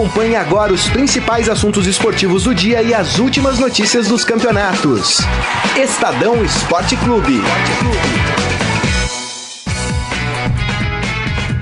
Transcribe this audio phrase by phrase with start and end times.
[0.00, 5.18] Acompanhe agora os principais assuntos esportivos do dia e as últimas notícias dos campeonatos.
[5.76, 7.42] Estadão Esporte Clube.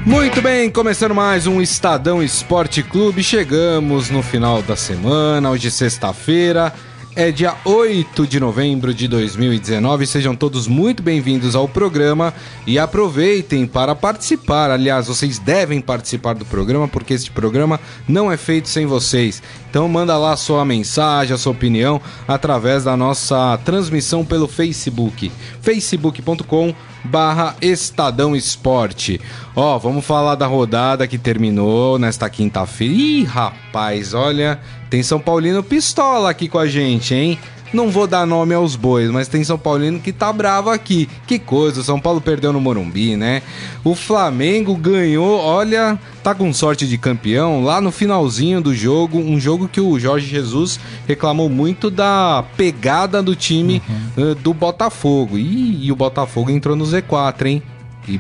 [0.07, 3.25] Muito bem, começando mais um Estadão Esporte Clube.
[3.25, 6.73] Chegamos no final da semana, hoje sexta-feira.
[7.21, 10.07] É dia 8 de novembro de 2019.
[10.07, 12.33] Sejam todos muito bem-vindos ao programa
[12.65, 14.71] e aproveitem para participar.
[14.71, 19.43] Aliás, vocês devem participar do programa porque este programa não é feito sem vocês.
[19.69, 26.73] Então manda lá sua mensagem, a sua opinião através da nossa transmissão pelo Facebook, facebook.com
[27.05, 29.21] barra Estadão Esporte.
[29.57, 32.95] Ó, vamos falar da rodada que terminou nesta quinta-feira.
[32.95, 37.39] Ih, rapaz, olha, tem São Paulino pistola aqui com a gente, hein?
[37.73, 41.07] Não vou dar nome aos bois, mas tem São Paulino que tá bravo aqui.
[41.27, 43.43] Que coisa, o São Paulo perdeu no Morumbi, né?
[43.85, 49.39] O Flamengo ganhou, olha, tá com sorte de campeão lá no finalzinho do jogo, um
[49.39, 53.83] jogo que o Jorge Jesus reclamou muito da pegada do time
[54.17, 54.31] uhum.
[54.31, 55.37] uh, do Botafogo.
[55.37, 57.63] E, e o Botafogo entrou no Z4, hein?
[58.09, 58.19] E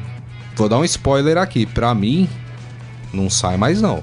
[0.54, 2.28] vou dar um spoiler aqui, pra mim
[3.12, 4.02] não sai mais não.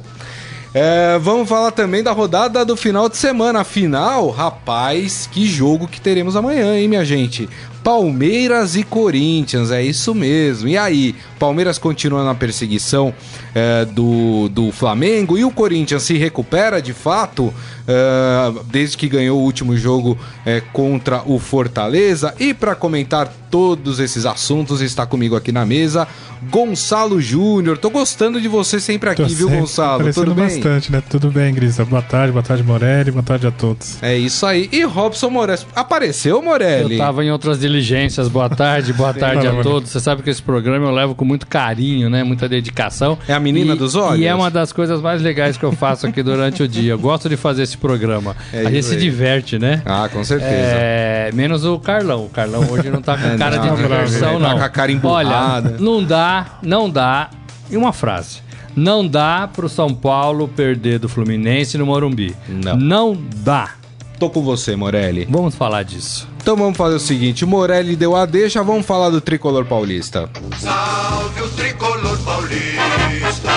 [0.77, 3.61] É, vamos falar também da rodada do final de semana.
[3.61, 7.47] Afinal, rapaz, que jogo que teremos amanhã, hein, minha gente?
[7.81, 10.67] Palmeiras e Corinthians, é isso mesmo.
[10.67, 13.13] E aí, Palmeiras continua na perseguição
[13.53, 17.53] é, do, do Flamengo e o Corinthians se recupera de fato
[17.87, 22.33] é, desde que ganhou o último jogo é, contra o Fortaleza.
[22.39, 26.07] E para comentar todos esses assuntos, está comigo aqui na mesa
[26.49, 27.77] Gonçalo Júnior.
[27.77, 30.13] Tô gostando de você sempre aqui, Tô viu, sempre Gonçalo?
[30.13, 30.45] Tudo bem?
[30.45, 31.01] bastante, né?
[31.09, 31.85] Tudo bem, Grisa.
[31.85, 34.01] Boa tarde, boa tarde, Morelli, boa tarde a todos.
[34.01, 34.69] É isso aí.
[34.71, 35.61] E Robson Morelli.
[35.75, 36.95] Apareceu, Morelli?
[36.95, 38.27] Eu tava em outras diligências.
[38.27, 39.89] Boa tarde, boa tarde a todos.
[39.89, 42.23] Você sabe que esse programa eu levo com muito carinho, né?
[42.23, 43.17] Muita dedicação.
[43.27, 44.21] É a menina e, dos olhos?
[44.21, 46.91] E é uma das coisas mais legais que eu faço aqui durante o dia.
[46.93, 48.35] Eu gosto de fazer esse programa.
[48.53, 49.81] É a gente se diverte, né?
[49.85, 50.51] Ah, com certeza.
[50.51, 51.31] É...
[51.33, 52.25] Menos o Carlão.
[52.25, 54.49] O Carlão hoje não tá com cara não, de diversão, não.
[54.49, 55.69] Tá com a cara emburrada.
[55.69, 57.29] Olha, não dá, não dá.
[57.69, 58.45] E uma frase.
[58.75, 62.35] Não dá pro São Paulo perder do Fluminense no Morumbi.
[62.47, 62.75] Não.
[62.75, 63.71] Não dá.
[64.19, 65.25] Tô com você, Morelli.
[65.29, 66.34] Vamos falar disso.
[66.45, 70.29] Então vamos fazer o seguinte: Morelli deu a deixa, vamos falar do tricolor paulista.
[70.59, 73.49] Salve o tricolor paulista,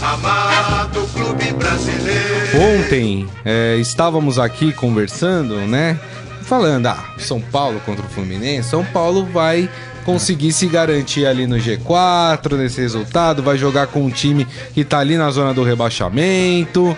[0.00, 2.80] amado clube brasileiro.
[2.80, 6.00] Ontem é, estávamos aqui conversando, né?
[6.40, 8.70] Falando, ah, São Paulo contra o Fluminense.
[8.70, 9.68] São Paulo vai
[10.06, 15.00] conseguir se garantir ali no G4 nesse resultado, vai jogar com um time que tá
[15.00, 16.96] ali na zona do rebaixamento.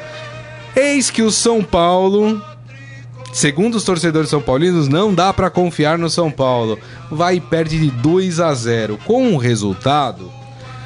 [0.76, 2.40] Eis que o São Paulo,
[3.34, 6.78] segundo os torcedores são paulinos, não dá para confiar no São Paulo.
[7.10, 8.98] Vai e perde de 2 a 0.
[9.04, 10.32] Com o resultado,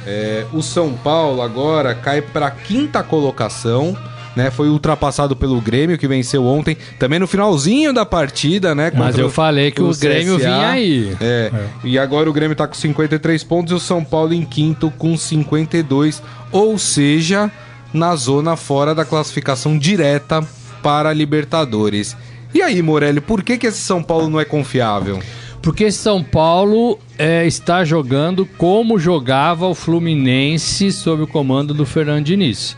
[0.05, 3.95] é, o São Paulo agora cai para quinta colocação
[4.35, 4.49] né?
[4.49, 8.91] Foi ultrapassado pelo Grêmio, que venceu ontem, também no finalzinho da partida, né?
[8.95, 10.45] Mas eu falei que o, Grêmio CSA.
[10.45, 11.17] vinha aí.
[11.19, 11.51] É.
[11.53, 11.63] é.
[11.83, 15.17] E agora o Grêmio tá com 53 pontos e o São Paulo em quinto com
[15.17, 17.51] 52, ou seja,
[17.93, 20.41] na zona fora da classificação direta
[20.81, 22.15] para a Libertadores.
[22.53, 25.19] E aí, Morelli, por que, que esse São Paulo não é confiável?
[25.61, 32.25] Porque São Paulo é, está jogando como jogava o Fluminense sob o comando do Fernando
[32.25, 32.75] Diniz.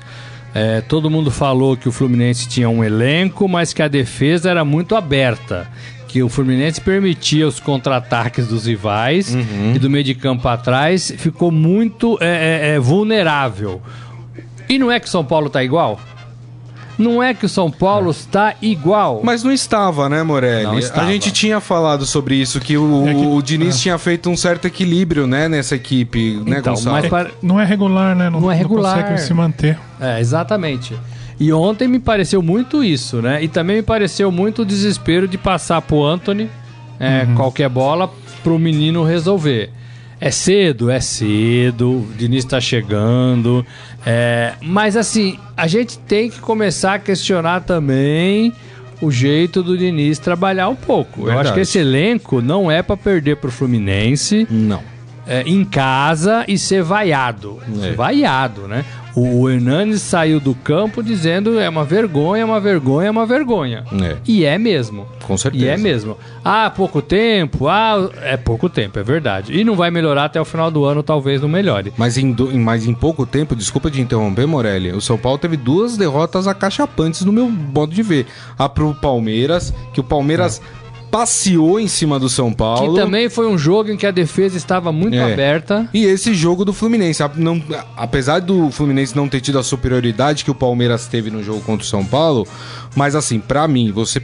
[0.54, 4.66] É, todo mundo falou que o Fluminense tinha um elenco, mas que a defesa era
[4.66, 5.70] muito aberta.
[6.08, 9.74] Que o Fluminense permitia os contra-ataques dos rivais uhum.
[9.76, 13.82] e do meio de campo atrás ficou muito é, é, é vulnerável.
[14.68, 16.00] E não é que São Paulo tá igual?
[17.02, 19.22] Não é que o São Paulo está igual.
[19.24, 20.86] Mas não estava, né, Morelli?
[20.94, 23.80] A gente tinha falado sobre isso, que o, é que, o Diniz é.
[23.80, 26.96] tinha feito um certo equilíbrio, né, nessa equipe, né, então, Gonçalo?
[26.96, 27.32] Mas para...
[27.42, 28.30] Não é regular, né?
[28.30, 28.98] Não, não é regular.
[28.98, 29.80] Não consegue se manter.
[30.00, 30.96] É, exatamente.
[31.40, 33.44] E ontem me pareceu muito isso, né?
[33.44, 36.50] E também me pareceu muito o desespero de passar pro Anthony
[37.00, 37.36] é, uhum.
[37.36, 38.12] qualquer bola
[38.44, 39.72] pro menino resolver.
[40.20, 43.66] É cedo, é cedo, o Diniz está chegando.
[44.06, 48.54] É, mas assim, a gente tem que começar a questionar também
[49.02, 51.24] o jeito do Diniz trabalhar um pouco.
[51.24, 51.36] Verdade.
[51.36, 54.48] Eu acho que esse elenco não é para perder pro Fluminense.
[54.50, 54.82] Não.
[55.26, 57.60] É, em casa e ser vaiado.
[57.84, 57.94] É.
[57.94, 58.84] Vaiado, né?
[59.16, 63.84] O, Hernandes saiu do campo dizendo é uma vergonha, é uma vergonha, é uma vergonha.
[64.02, 64.18] É.
[64.28, 65.08] E é mesmo.
[65.24, 65.66] Com certeza.
[65.66, 66.18] E é mesmo.
[66.44, 67.68] Ah, pouco tempo.
[67.68, 69.58] Ah, é pouco tempo, é verdade.
[69.58, 71.94] E não vai melhorar até o final do ano, talvez não melhore.
[71.98, 75.58] Mas em, do, mas em pouco tempo, desculpa de interromper, Morelli, o São Paulo teve
[75.58, 78.26] duas derrotas acachapantes no meu modo de ver.
[78.58, 80.62] A pro Palmeiras, que o Palmeiras.
[80.78, 80.81] É
[81.12, 82.94] passeou em cima do São Paulo.
[82.96, 85.34] Que também foi um jogo em que a defesa estava muito É.
[85.34, 85.90] aberta.
[85.94, 87.62] E esse jogo do Fluminense, não-
[87.98, 91.86] apesar do Fluminense não ter tido a superioridade que o Palmeiras teve no jogo contra
[91.86, 92.48] o São Paulo,
[92.96, 94.22] mas assim, pra mim, você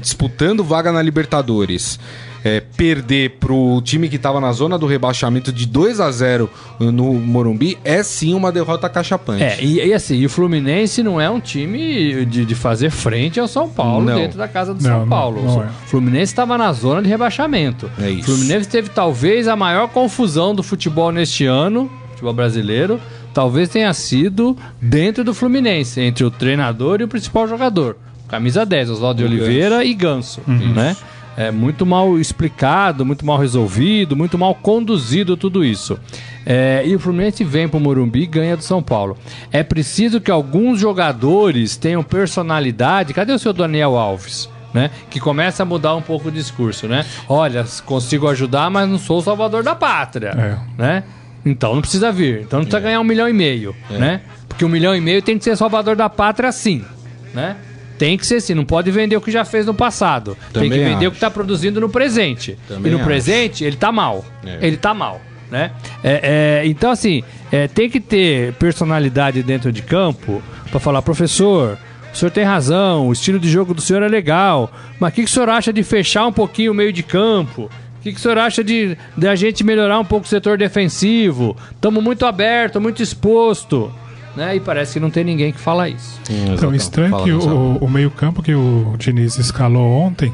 [0.00, 1.98] disputando vaga na Libertadores,
[2.44, 6.48] é, perder pro time que tava na zona do rebaixamento de 2 a 0
[6.78, 9.42] no Morumbi é sim uma derrota cachapante.
[9.42, 13.38] É, e, e assim, e o Fluminense não é um time de, de fazer frente
[13.38, 14.16] ao São Paulo Não.
[14.16, 15.42] dentro da casa do Não, São não, Paulo.
[15.42, 15.68] não o é.
[15.86, 17.90] Fluminense estava na zona de rebaixamento.
[18.00, 18.30] É isso.
[18.32, 23.00] O Fluminense teve talvez a maior confusão do futebol neste ano, futebol brasileiro,
[23.34, 27.96] talvez tenha sido dentro do Fluminense, entre o treinador e o principal jogador.
[28.28, 30.96] Camisa 10, Oswaldo de Oliveira e Ganso, né?
[31.40, 35.98] É muito mal explicado, muito mal resolvido, muito mal conduzido tudo isso.
[36.44, 39.16] É, e o Fluminense vem pro Morumbi e ganha do São Paulo.
[39.50, 43.14] É preciso que alguns jogadores tenham personalidade.
[43.14, 44.50] Cadê o seu Daniel Alves?
[44.74, 44.90] Né?
[45.08, 47.06] Que começa a mudar um pouco o discurso, né?
[47.26, 50.58] Olha, consigo ajudar, mas não sou o salvador da pátria, É.
[50.76, 51.04] né?
[51.42, 52.42] Então não precisa vir.
[52.42, 54.20] Então não precisa ganhar um milhão e meio, né?
[54.46, 56.84] Porque um milhão e meio tem que ser salvador da pátria sim,
[57.32, 57.56] né?
[58.00, 60.34] Tem que ser assim, não pode vender o que já fez no passado.
[60.54, 61.08] tem Também que vender acho.
[61.08, 62.56] o que está produzindo no presente.
[62.66, 63.06] Também e no acho.
[63.06, 64.24] presente, ele tá mal.
[64.42, 64.66] É.
[64.66, 65.20] Ele tá mal,
[65.50, 65.70] né?
[66.02, 71.76] É, é, então, assim, é, tem que ter personalidade dentro de campo para falar, professor,
[72.10, 75.24] o senhor tem razão, o estilo de jogo do senhor é legal, mas o que,
[75.24, 77.64] que o senhor acha de fechar um pouquinho o meio de campo?
[77.98, 80.56] O que, que o senhor acha de, de a gente melhorar um pouco o setor
[80.56, 81.54] defensivo?
[81.70, 83.92] Estamos muito aberto, muito exposto.
[84.36, 84.56] Né?
[84.56, 86.20] E parece que não tem ninguém que fala isso.
[86.30, 90.32] Hum, Então, estranho Fala, que o, o meio-campo que o Diniz escalou ontem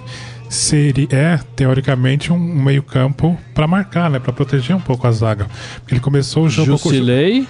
[0.48, 4.18] seria, é, teoricamente, um meio-campo para marcar, né?
[4.18, 5.46] Para proteger um pouco a zaga.
[5.80, 7.46] Porque ele começou o jogo com o Jusilei.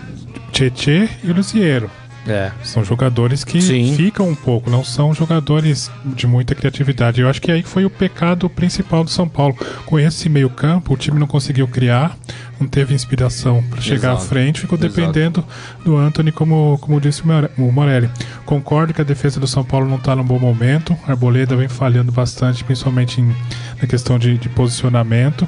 [0.53, 1.91] Tietê e o Luziero.
[2.29, 2.51] É.
[2.65, 3.95] São jogadores que Sim.
[3.97, 7.21] ficam um pouco, não são jogadores de muita criatividade.
[7.21, 9.57] Eu acho que aí foi o pecado principal do São Paulo.
[9.85, 12.17] Com esse meio-campo, o time não conseguiu criar,
[12.59, 14.29] não teve inspiração para chegar à Exato.
[14.29, 14.95] frente, ficou Exato.
[14.95, 15.45] dependendo
[15.85, 18.11] do Anthony, como, como disse o Morelli.
[18.45, 20.97] Concordo que a defesa do São Paulo não está num bom momento.
[21.07, 23.35] A Arboleda vem falhando bastante, principalmente em-
[23.81, 25.47] na questão de, de posicionamento.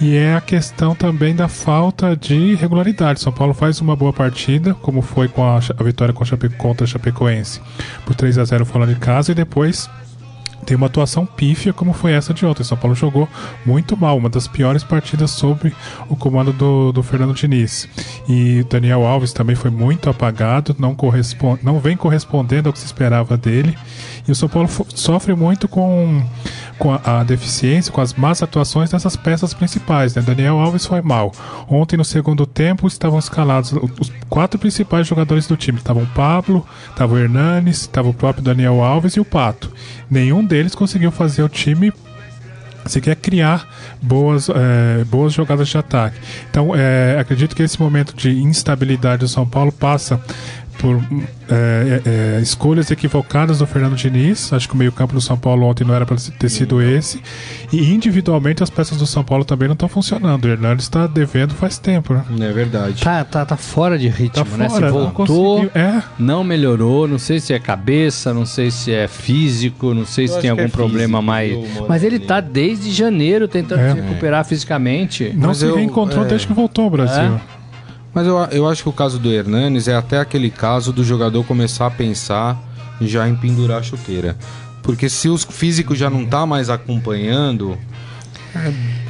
[0.00, 3.20] E é a questão também da falta de regularidade.
[3.20, 6.84] São Paulo faz uma boa partida, como foi com a, a vitória com a contra
[6.84, 7.60] a Chapecoense
[8.04, 9.88] por 3 a 0 fora de casa, e depois
[10.64, 12.64] tem uma atuação pífia como foi essa de ontem.
[12.64, 13.28] São Paulo jogou
[13.64, 15.74] muito mal, uma das piores partidas sobre
[16.08, 17.88] o comando do, do Fernando Diniz.
[18.28, 22.86] E Daniel Alves também foi muito apagado, não, corresponde, não vem correspondendo ao que se
[22.86, 23.76] esperava dele.
[24.26, 26.22] E o São Paulo sofre muito com,
[26.78, 30.14] com a, a deficiência, com as más atuações dessas peças principais.
[30.14, 30.22] Né?
[30.22, 31.32] Daniel Alves foi mal.
[31.68, 35.78] Ontem, no segundo tempo, estavam escalados os quatro principais jogadores do time.
[35.78, 39.70] Estavam Pablo, estava o Hernanes, estava o próprio Daniel Alves e o Pato.
[40.10, 41.92] Nenhum deles conseguiu fazer o time
[42.86, 43.66] sequer criar
[44.00, 46.18] boas, eh, boas jogadas de ataque.
[46.50, 50.20] Então, eh, acredito que esse momento de instabilidade do São Paulo passa
[50.78, 50.96] por
[51.50, 54.52] eh, eh, escolhas equivocadas do Fernando Diniz.
[54.52, 57.20] Acho que o meio-campo do São Paulo ontem não era para ter sido esse.
[57.72, 60.44] E individualmente as peças do São Paulo também não estão funcionando.
[60.44, 62.24] O Hernandes está devendo faz tempo, né?
[62.48, 63.02] É verdade.
[63.02, 64.68] Tá, tá, tá fora de ritmo, Tá né?
[64.68, 66.02] fora, Se não voltou, conseguiu- é.
[66.18, 70.34] não melhorou, não sei se é cabeça, não sei se é físico, não sei se
[70.34, 71.22] acho tem algum é problema físico,
[71.78, 71.88] mais.
[71.88, 73.90] Mas ele tá desde janeiro tentando É.
[73.94, 75.32] se recuperar fisicamente.
[75.34, 76.28] Não Mas se eu- reencontrou é.
[76.28, 77.40] desde que voltou ao Brasil.
[78.14, 81.42] Mas eu, eu acho que o caso do Hernanes é até aquele caso do jogador
[81.44, 82.56] começar a pensar
[83.00, 84.36] já em pendurar a chuteira.
[84.82, 87.76] Porque se o físico já não tá mais acompanhando,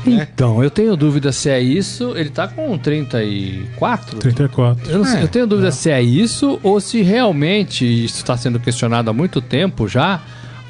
[0.07, 2.13] Então, eu tenho dúvida se é isso.
[2.17, 4.19] Ele tá com 34?
[4.19, 4.91] 34.
[4.91, 8.37] Eu, não sei- É, eu tenho dúvida se é isso ou se realmente isso está
[8.37, 10.21] sendo questionado há muito tempo já.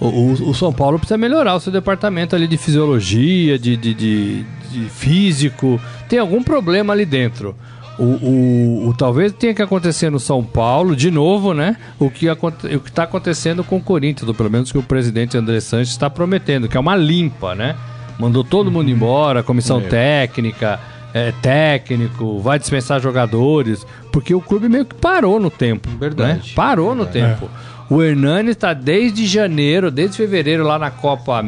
[0.00, 3.94] O, o- o São Paulo precisa melhorar o seu departamento ali de fisiologia, de, de,
[3.94, 5.80] de- de físico.
[6.08, 7.56] Tem algum problema ali dentro.
[7.98, 11.76] O, o- o- talvez tenha que acontecer no São Paulo, de novo, né?
[11.98, 15.60] O que está acontecendo com o Corinthians, ou pelo menos o que o presidente André
[15.60, 17.76] Sanches está prometendo, que é uma limpa, né?
[18.18, 20.80] Mandou todo mundo embora, comissão técnica,
[21.12, 25.88] é, técnico, vai dispensar jogadores, porque o clube meio que parou no tempo.
[25.98, 26.38] Verdade.
[26.48, 26.52] né?
[26.54, 27.48] Parou no tempo.
[27.90, 31.44] O Hernani está desde janeiro, desde fevereiro lá na Copa,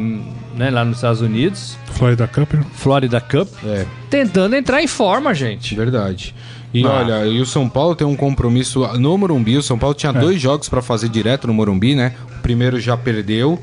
[0.57, 2.53] né, lá nos Estados Unidos, Florida Cup.
[2.53, 2.65] né?
[2.73, 5.75] Florida Cup, é tentando entrar em forma, gente.
[5.75, 6.33] verdade.
[6.73, 6.89] E Ah.
[6.89, 9.57] olha, e o São Paulo tem um compromisso no Morumbi.
[9.57, 12.13] O São Paulo tinha dois jogos pra fazer direto no Morumbi, né?
[12.37, 13.61] O primeiro já perdeu.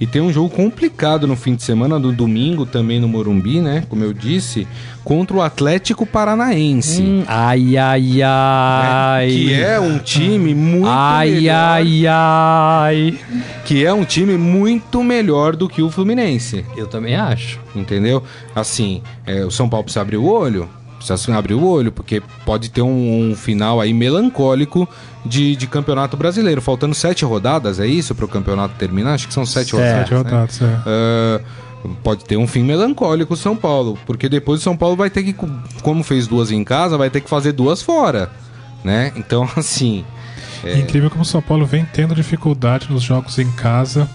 [0.00, 3.84] E tem um jogo complicado no fim de semana, no domingo também no Morumbi, né?
[3.88, 4.66] Como eu disse,
[5.04, 7.02] contra o Atlético Paranaense.
[7.02, 9.28] Hum, ai, ai, ai.
[9.28, 9.32] Né?
[9.32, 11.54] Que é um time muito ai, melhor.
[11.54, 13.18] Ai, ai,
[13.64, 16.64] Que é um time muito melhor do que o Fluminense.
[16.76, 17.60] Eu também acho.
[17.74, 18.22] Entendeu?
[18.54, 20.68] Assim, é, o São Paulo precisa abrir o olho.
[21.06, 24.88] Precisa abrir o olho, porque pode ter um, um final aí melancólico
[25.24, 26.62] de, de campeonato brasileiro.
[26.62, 29.14] Faltando sete rodadas, é isso para o campeonato terminar?
[29.14, 29.98] Acho que são sete Sete rodadas.
[30.08, 30.82] Sete rodadas, né?
[30.86, 31.40] é.
[31.44, 35.10] Ah, pode ter um fim melancólico o São Paulo, porque depois o São Paulo vai
[35.10, 35.34] ter que,
[35.82, 38.30] como fez duas em casa, vai ter que fazer duas fora,
[38.84, 39.12] né?
[39.16, 40.04] Então, assim,
[40.64, 44.08] É incrível como o São Paulo vem tendo dificuldade nos jogos em casa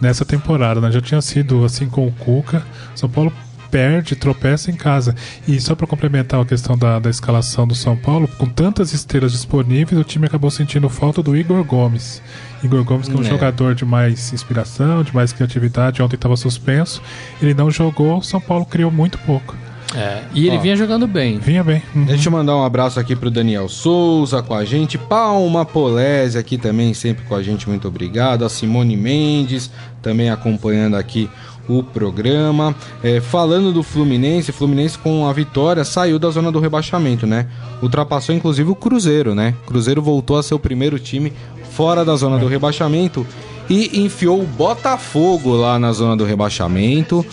[0.00, 0.90] nessa temporada, né?
[0.90, 2.64] Já tinha sido assim com o Cuca.
[2.96, 3.32] São Paulo
[3.74, 5.16] perde, tropeça em casa.
[5.48, 9.32] E só para complementar a questão da, da escalação do São Paulo, com tantas estrelas
[9.32, 12.22] disponíveis, o time acabou sentindo falta do Igor Gomes.
[12.62, 13.28] Igor Gomes, que é um É.
[13.28, 17.02] jogador de mais inspiração, de mais criatividade, ontem estava suspenso.
[17.42, 19.56] Ele não jogou, o São Paulo criou muito pouco.
[19.92, 20.60] É, e ele Ó.
[20.60, 21.38] vinha jogando bem.
[21.38, 21.82] Vinha bem.
[21.94, 22.04] Uhum.
[22.04, 26.58] Deixa eu mandar um abraço aqui pro Daniel Souza com a gente, Palma Polese aqui
[26.58, 28.44] também, sempre com a gente, muito obrigado.
[28.44, 29.68] A Simone Mendes
[30.00, 31.28] também acompanhando aqui
[31.68, 32.74] o programa.
[33.02, 37.46] É, falando do Fluminense, Fluminense com a vitória saiu da zona do rebaixamento, né?
[37.82, 39.54] Ultrapassou inclusive o Cruzeiro, né?
[39.66, 41.32] Cruzeiro voltou a ser o primeiro time
[41.70, 43.26] fora da zona do rebaixamento
[43.68, 47.24] e enfiou o Botafogo lá na zona do rebaixamento.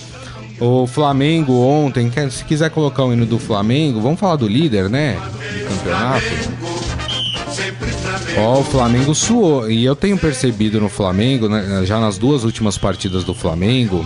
[0.60, 5.18] O Flamengo ontem, se quiser colocar o hino do Flamengo, vamos falar do líder, né?
[5.60, 6.26] Do campeonato.
[8.38, 9.70] Ó, o Flamengo suou.
[9.70, 14.06] E eu tenho percebido no Flamengo, né, já nas duas últimas partidas do Flamengo,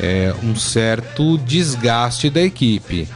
[0.00, 3.08] é, um certo desgaste da equipe.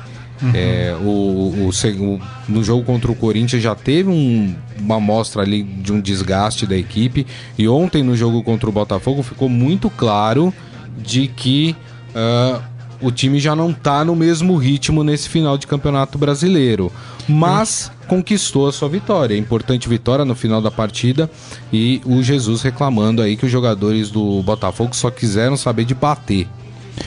[0.54, 5.62] É, o, o, o- no jogo contra o Corinthians já teve um- uma amostra ali
[5.62, 7.26] de um desgaste da equipe.
[7.58, 10.52] E ontem no jogo contra o Botafogo ficou muito claro
[10.96, 11.76] de que
[12.14, 12.60] ah,
[13.02, 16.90] o time já não tá no mesmo ritmo nesse final de campeonato brasileiro.
[17.28, 19.36] Mas conquistou a sua vitória.
[19.36, 21.30] Importante vitória no final da partida.
[21.70, 26.48] E o Jesus reclamando aí que os jogadores do Botafogo só quiseram saber de bater.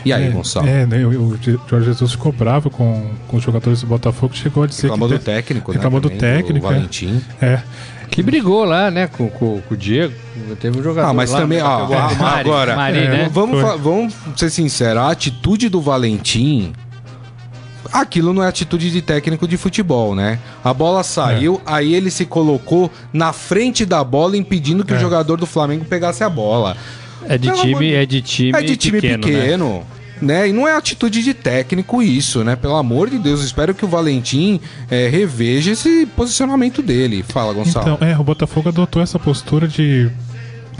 [0.05, 0.67] E aí, é, Gonçalo?
[0.67, 4.63] É, né, o, o Jorge Jesus ficou bravo com, com os jogadores do Botafogo, chegou
[4.63, 5.77] a dizer Reclamou que do técnico, né?
[5.77, 6.69] reclamou do também, técnico, é.
[6.69, 7.21] Valentim.
[7.41, 7.59] É,
[8.09, 10.13] Que brigou lá, né, com, com, com o Diego.
[10.59, 13.29] Teve um jogador Ah, mas lá, também, ó, o Mari, agora, Mari, é, né?
[13.31, 16.73] Vamos, vamos ser sinceros, a atitude do Valentim.
[17.91, 20.39] Aquilo não é atitude de técnico de futebol, né?
[20.63, 24.99] A bola saiu, aí ele se colocou na frente da bola, impedindo que o É.
[24.99, 26.75] jogador do Flamengo pegasse a bola.
[27.27, 29.73] É de Pelo amor time, de- é de time é de time pequeno, pequeno.
[30.21, 30.41] né?
[30.41, 30.49] né?
[30.49, 32.55] E não é atitude de técnico isso, né?
[32.55, 37.23] Pelo amor de Deus, espero que o Valentim eh, reveja esse posicionamento dele.
[37.27, 37.93] Fala, Gonçalo.
[37.95, 40.09] então, é, o Botafogo adotou essa postura de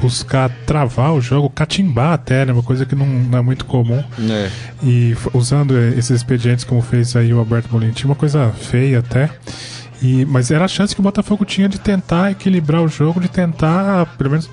[0.02, 4.04] buscar travar o jogo, catimbar até, né, uma coisa que não, não é muito comum.
[4.30, 4.50] É.
[4.84, 9.30] E usando eh, esses expedientes como fez aí o Alberto Molentin, uma coisa feia até.
[10.02, 13.30] E, mas era a chance que o Botafogo tinha de tentar equilibrar o jogo, de
[13.30, 14.50] tentar, pelo menos,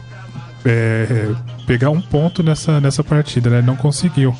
[0.65, 1.29] é,
[1.71, 3.63] pegar um ponto nessa, nessa partida, né?
[3.63, 4.35] Não conseguiu.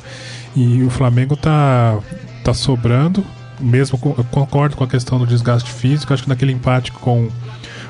[0.53, 1.97] E o Flamengo tá,
[2.43, 3.23] tá sobrando,
[3.57, 7.29] mesmo com- eu concordo com a questão do desgaste físico, acho que naquele empate com,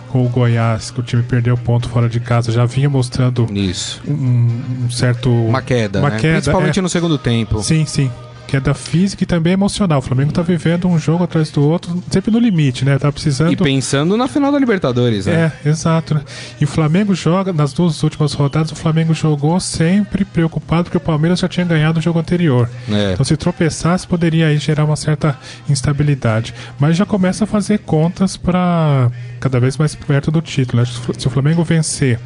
[0.10, 4.00] com o Goiás, que o time perdeu ponto fora de casa, já vinha mostrando Isso.
[4.08, 5.32] um, um certo.
[5.32, 6.18] Uma queda, Uma né?
[6.20, 6.82] queda, Principalmente é.
[6.84, 7.64] no segundo tempo.
[7.64, 8.12] Sim, sim.
[8.52, 10.00] Queda física e também emocional.
[10.00, 13.00] O Flamengo tá vivendo um jogo atrás do outro, sempre no limite, né?
[13.00, 13.54] Tá precisando.
[13.54, 15.54] E pensando na final da Libertadores, né?
[15.64, 16.16] É, exato.
[16.16, 16.22] né?
[16.60, 21.00] E o Flamengo joga, nas duas últimas rodadas, o Flamengo jogou sempre preocupado porque o
[21.00, 22.70] Palmeiras já tinha ganhado o jogo anterior.
[22.92, 23.14] É.
[23.14, 25.40] Então, se tropeçasse, poderia aí gerar uma certa
[25.70, 26.54] instabilidade.
[26.78, 30.84] Mas já começa a fazer contas para cada vez mais perto do título.
[30.84, 30.90] né?
[31.18, 32.20] Se o Flamengo vencer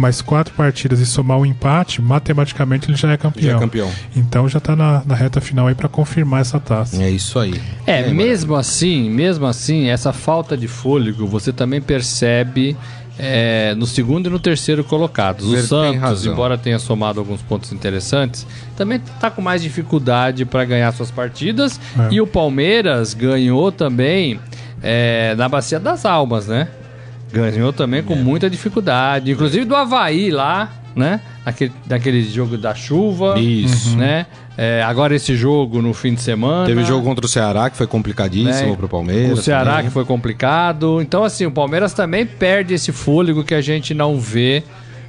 [0.00, 3.56] mais quatro partidas e somar um empate, matematicamente ele já é Já campeão.
[3.56, 3.90] é campeão.
[4.16, 7.00] Então já tá na, na reta final aí para confirmar essa taça.
[7.02, 7.60] É isso aí.
[7.86, 12.76] É, É, mesmo assim, mesmo assim, essa falta de fôlego você também percebe
[13.18, 15.46] é, no segundo e no terceiro colocados.
[15.46, 20.90] O Santos, embora tenha somado alguns pontos interessantes, também está com mais dificuldade para ganhar
[20.92, 21.78] suas partidas.
[21.98, 22.14] É.
[22.14, 24.40] E o Palmeiras ganhou também
[24.82, 26.68] é, na Bacia das Almas, né?
[27.32, 28.02] Ganhou também É.
[28.02, 29.30] com muita dificuldade.
[29.32, 31.20] Inclusive do Havaí lá, né?
[31.44, 33.38] Naquele, naquele jogo da chuva.
[33.38, 33.96] Isso.
[33.96, 34.26] Né?
[34.58, 36.66] É, agora esse jogo no fim de semana.
[36.66, 38.76] Teve jogo contra o Ceará, que foi complicadíssimo Né?
[38.76, 39.38] pro Palmeiras.
[39.38, 39.86] O Ceará também.
[39.86, 41.00] que foi complicado.
[41.00, 44.62] Então, assim, o Palmeiras também perde esse fôlego que a gente não vê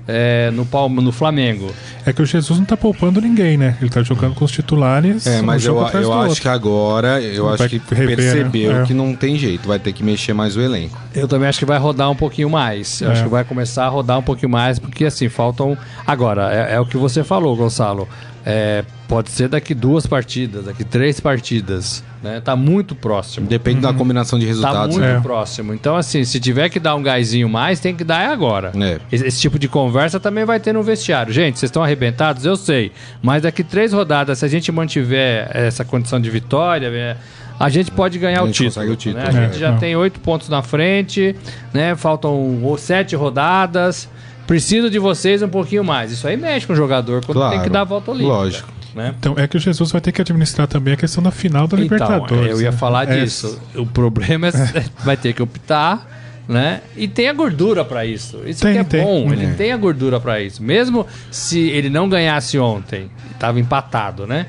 [0.08, 1.72] é, no, Palme- no Flamengo.
[2.06, 3.78] É que o Jesus não tá poupando ninguém, né?
[3.80, 5.28] Ele tá jogando com os titulares.
[5.28, 6.42] É, um mas eu, eu do acho outro.
[6.42, 8.16] que agora, eu Vai acho que rever, né?
[8.16, 8.84] percebeu É.
[8.86, 10.98] que não tem jeito, vai ter que mexer mais o elenco.
[11.14, 13.02] Eu também acho que vai rodar um pouquinho mais.
[13.02, 13.12] Eu É.
[13.14, 15.78] acho que vai começar a rodar um pouquinho mais, porque assim, faltam.
[16.08, 18.08] Agora, é, é o que você falou, Gonçalo.
[18.46, 22.04] É, pode ser daqui duas partidas, daqui três partidas.
[22.24, 22.40] Né?
[22.40, 23.48] Tá muito próximo.
[23.48, 24.96] Depende da combinação de Tá resultados.
[24.96, 25.18] muito né?
[25.18, 25.20] É.
[25.20, 25.74] próximo.
[25.74, 28.72] Então, assim, se tiver que dar um gásinho mais, tem que dar é agora.
[28.80, 29.00] É.
[29.12, 31.34] Esse, esse tipo de conversa também vai ter no vestiário.
[31.34, 32.46] Gente, vocês estão arrebentados?
[32.46, 32.92] Eu sei.
[33.22, 37.18] Mas daqui três rodadas, se a gente mantiver essa condição de vitória, é,
[37.60, 38.92] a gente pode ganhar A o gente título.
[38.92, 39.30] o título, né?
[39.30, 39.48] A é.
[39.48, 39.78] gente já É.
[39.78, 41.36] tem oito pontos na frente,
[41.74, 41.96] né?
[41.96, 44.08] Faltam sete rodadas.
[44.52, 46.12] Preciso de vocês um pouquinho mais.
[46.12, 47.54] Isso aí mexe com o jogador quando Claro.
[47.54, 48.34] tem que dar a volta olímpica.
[48.34, 48.70] Lógico.
[48.94, 49.16] Né?
[49.18, 51.78] Então, é que o Jesus vai ter que administrar também a questão da final da
[51.80, 52.52] Então, Libertadores.
[52.52, 52.78] eu ia né?
[52.78, 53.58] falar É, disso.
[53.74, 54.52] O problema é
[55.06, 56.82] vai ter que optar, né?
[56.98, 58.42] E tem a gordura pra isso.
[58.46, 59.02] Isso Tem, que é tem.
[59.02, 59.32] bom.
[59.32, 59.54] Ele É.
[59.54, 60.62] tem a gordura pra isso.
[60.62, 64.48] Mesmo se ele não ganhasse ontem, tava empatado, né?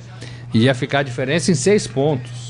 [0.52, 2.41] Ia ficar a diferença em seis pontos.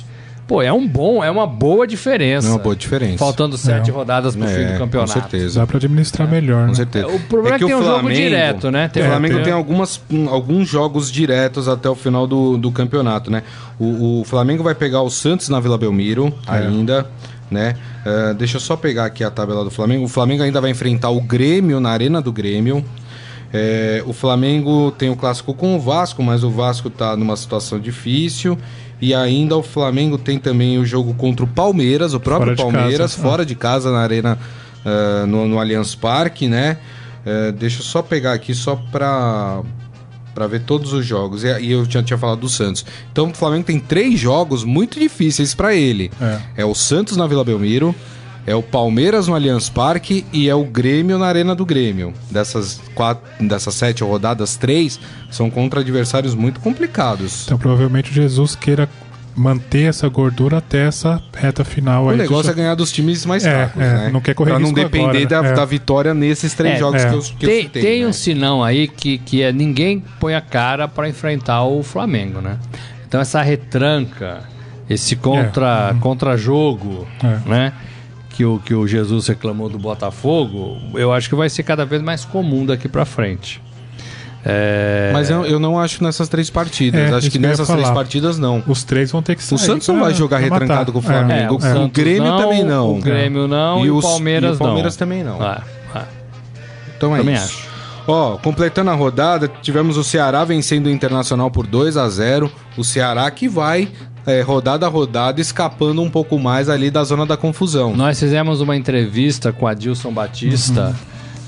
[0.52, 2.46] Pô, é um bom, é uma boa diferença.
[2.46, 3.16] É uma boa diferença.
[3.16, 3.92] Faltando sete É.
[3.92, 5.14] rodadas pro fim É, do campeonato.
[5.14, 5.60] Com certeza.
[5.60, 6.74] Dá pra administrar melhor, Com né?
[6.74, 7.06] certeza.
[7.06, 8.86] O problema é que tem um jogo direto, né?
[8.88, 12.58] Tem o É, Flamengo tem- tem algumas, um, alguns jogos diretos até o final do,
[12.58, 13.42] do campeonato, né?
[13.78, 16.52] O, o Flamengo vai pegar o Santos na Vila Belmiro É.
[16.58, 17.06] ainda,
[17.50, 17.74] né?
[18.04, 20.04] Eh, deixa eu só pegar aqui a tabela do Flamengo.
[20.04, 22.84] O Flamengo ainda vai enfrentar o Grêmio na Arena do Grêmio.
[23.54, 27.78] Eh, o Flamengo tem o clássico com o Vasco, mas o Vasco tá numa situação
[27.78, 28.58] difícil.
[29.02, 32.76] E ainda o Flamengo tem também o jogo contra o Palmeiras, o próprio Fora de
[32.76, 33.28] Palmeiras, casa.
[33.28, 34.38] fora de casa na Arena,
[34.84, 36.78] eh, no, no Allianz Parque, né?
[37.26, 39.60] Eh, deixa eu só pegar aqui só pra,
[40.32, 41.42] pra ver todos os jogos.
[41.42, 42.86] E, e eu já tinha falado do Santos.
[43.10, 46.08] Então o Flamengo tem três jogos muito difíceis pra ele.
[46.20, 46.40] É.
[46.58, 47.92] É o Santos na Vila Belmiro,
[48.46, 52.12] é o Palmeiras no Allianz Parque e é o Grêmio na Arena do Grêmio.
[52.30, 54.98] Dessas, quatro, dessas sete rodadas, três
[55.30, 57.44] são contra adversários muito complicados.
[57.44, 58.88] Então provavelmente o Jesus queira
[59.34, 62.18] manter essa gordura até essa reta final O aí.
[62.18, 64.10] negócio é ganhar dos times mais É, fracos, é, né?
[64.12, 65.52] não quer correr Pra não depender agora, da, é.
[65.54, 67.08] da vitória nesses três É, jogos é.
[67.08, 68.08] que eu, que eu Tem, citei, tem né?
[68.08, 72.58] um sinão aí que, que é ninguém põe a cara pra enfrentar o Flamengo, né?
[73.08, 74.40] Então essa retranca,
[74.90, 77.48] esse contra, contra-jogo, É.
[77.48, 77.72] né?
[78.42, 82.02] Que o, que o Jesus reclamou do Botafogo, eu acho que vai ser cada vez
[82.02, 83.62] mais comum daqui pra frente.
[84.44, 87.00] É, Mas eu, eu não acho nessas três partidas.
[87.12, 88.60] É, acho que nessas três partidas não.
[88.66, 89.54] Os três vão ter que sair.
[89.54, 90.54] O Santos não vai jogar matar.
[90.60, 91.04] retrancado com o É.
[91.04, 91.54] Flamengo.
[91.54, 92.96] é, o Santos Grêmio também não.
[92.96, 94.98] O Grêmio não e, E o os- Palmeiras e o Palmeiras não.
[94.98, 95.40] também não.
[95.40, 95.62] Ah,
[95.94, 96.04] ah.
[96.96, 97.44] Então é Também isso.
[97.44, 97.68] acho.
[98.08, 102.82] Ó, completando a rodada, tivemos o Ceará vencendo o Internacional por 2 a 0 O
[102.82, 103.88] Ceará que vai,
[104.26, 107.94] é, rodada a rodada, escapando um pouco mais ali da zona da confusão.
[107.96, 110.94] Nós fizemos uma entrevista com a Dilson Batista,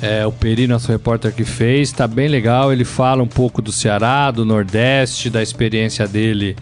[0.02, 2.72] é, o Peri, nosso repórter que fez, tá bem legal.
[2.72, 6.56] Ele fala um pouco do Ceará, do Nordeste, da experiência dele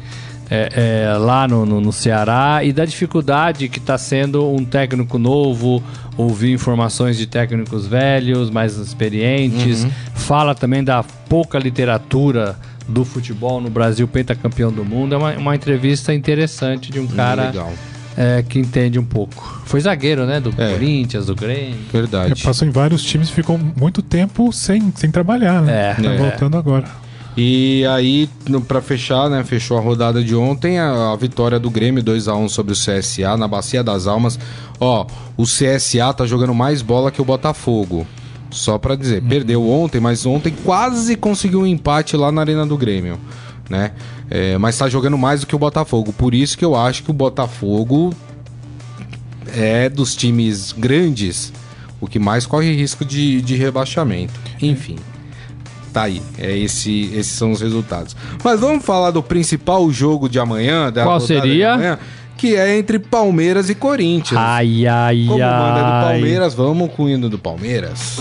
[0.51, 5.19] é, é, lá no, no- no Ceará e da dificuldade que está sendo um técnico
[5.19, 5.83] novo,
[6.17, 9.87] ouvir informações de técnicos velhos, mais experientes.
[10.15, 12.55] Fala também da pouca literatura
[12.93, 15.15] do futebol no Brasil, pentacampeão do mundo.
[15.15, 17.73] É uma, uma entrevista interessante de um cara legal.
[18.17, 19.63] é, que entende um pouco.
[19.65, 20.39] Foi zagueiro, né?
[20.41, 20.73] Do É.
[20.73, 21.77] Corinthians, do Grêmio.
[21.89, 22.43] É, Verdade.
[22.43, 25.93] passou em vários times e ficou muito tempo sem, sem trabalhar, né?
[25.99, 26.03] É.
[26.03, 26.17] Tá É.
[26.19, 26.85] voltando agora.
[27.35, 28.29] E aí,
[28.69, 29.43] pra fechar, né?
[29.43, 32.77] Fechou a rodada de ontem, a, a vitória do Grêmio 2 a 1 sobre o
[32.77, 34.39] CSA na Bacia das Almas.
[34.79, 38.07] Ó, o CSA tá jogando mais bola que o Botafogo.
[38.53, 42.77] Só pra dizer, perdeu ontem, mas ontem quase conseguiu um empate lá na Arena do
[42.77, 43.19] Grêmio,
[43.69, 43.93] né?
[44.31, 46.13] É, mas tá jogando mais do que o Botafogo.
[46.13, 48.15] Por isso que eu acho que o Botafogo
[49.55, 51.53] é dos times grandes
[52.01, 54.35] o que mais corre risco de, de rebaixamento.
[54.61, 54.97] Enfim.
[55.93, 58.17] Tá aí, é esse, esses são os resultados.
[58.43, 61.75] Mas vamos falar do principal jogo de amanhã, da Qual seria?
[61.75, 61.99] amanhã,
[62.43, 64.37] que é entre Palmeiras e Corinthians.
[64.37, 65.61] Ai, ai, Como ai.
[65.61, 68.21] manda é do Palmeiras, vamos com o hino do Palmeiras.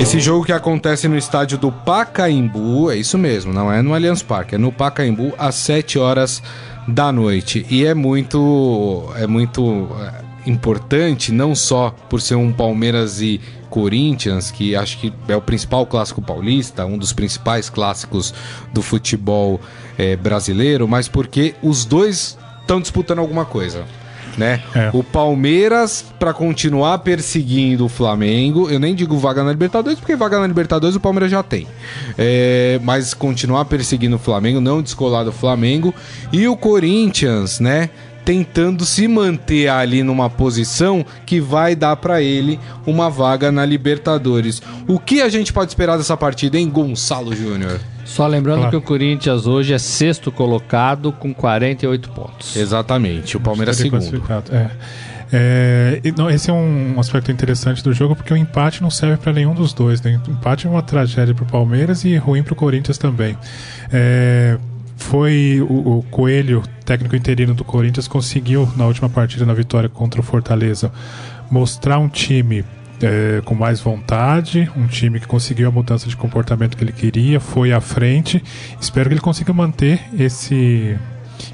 [0.00, 4.22] Esse jogo que acontece no estádio do Pacaembu, é isso mesmo, não é no Allianz
[4.22, 6.42] Parque, é no Pacaembu às 7 horas
[6.88, 7.66] da noite.
[7.68, 13.38] E é muito é muito é, importante não só por ser um Palmeiras e
[13.72, 18.34] Corinthians, que acho que é o principal clássico paulista, um dos principais clássicos
[18.70, 19.58] do futebol
[19.96, 23.86] é, brasileiro, mas porque os dois estão disputando alguma coisa.
[24.36, 24.62] Né?
[24.74, 24.90] É.
[24.94, 28.70] O Palmeiras para continuar perseguindo o Flamengo.
[28.70, 31.66] Eu nem digo vaga na Libertadores, porque vaga na Libertadores o Palmeiras já tem.
[32.16, 35.94] É, mas continuar perseguindo o Flamengo, não descolar do Flamengo.
[36.32, 37.90] E o Corinthians, né?
[38.24, 44.62] Tentando se manter ali numa posição que vai dar para ele uma vaga na Libertadores.
[44.86, 47.80] O que a gente pode esperar dessa partida, hein, Gonçalo Júnior?
[48.04, 48.70] Só lembrando Claro.
[48.70, 52.56] que o Corinthians hoje é sexto colocado com 48 pontos.
[52.56, 54.22] Exatamente, o Palmeiras Estaria segundo.
[54.50, 54.70] É.
[55.34, 59.32] É, não, esse é um aspecto interessante do jogo porque o empate não serve para
[59.32, 60.02] nenhum dos dois.
[60.02, 60.20] Né?
[60.28, 63.36] O empate é uma tragédia para o Palmeiras e ruim para o Corinthians também.
[63.90, 64.58] É,
[64.96, 70.20] foi o, o Coelho, técnico interino do Corinthians, conseguiu na última partida na vitória contra
[70.20, 70.92] o Fortaleza
[71.50, 72.64] mostrar um time
[73.02, 77.40] é, com mais vontade, um time que conseguiu a mudança de comportamento que ele queria,
[77.40, 78.42] foi à frente.
[78.80, 80.96] Espero que ele consiga manter esse